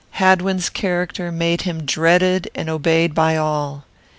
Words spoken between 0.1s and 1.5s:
Hadwin's character